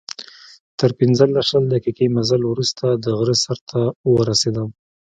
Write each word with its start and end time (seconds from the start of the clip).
تر 0.79 0.89
پنځلس، 0.99 1.43
شل 1.49 1.63
دقیقې 1.73 2.07
مزل 2.15 2.41
وروسته 2.47 2.85
د 3.03 3.05
غره 3.17 3.35
سر 3.43 3.57
ته 3.69 3.81
ورسېدم. 4.13 4.69